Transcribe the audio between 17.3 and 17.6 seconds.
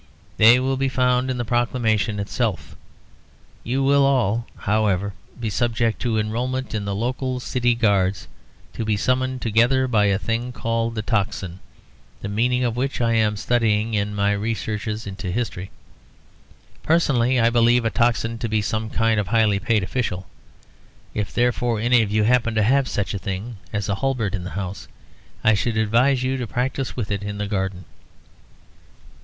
I